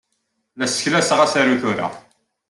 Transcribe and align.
La 0.57 0.65
sseklaseɣ 0.69 1.19
asaru 1.25 1.55
tura. 1.61 1.87